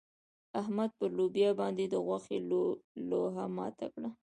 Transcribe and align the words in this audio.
احمد 0.61 0.89
پر 0.97 1.09
لوبيا 1.17 1.49
باندې 1.59 1.85
د 1.87 1.95
غوښې 2.05 2.37
لوهه 3.09 3.45
ماته 3.57 3.87
کړه. 3.93 4.09